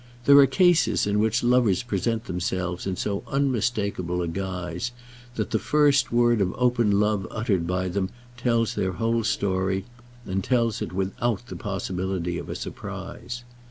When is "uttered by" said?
7.29-7.87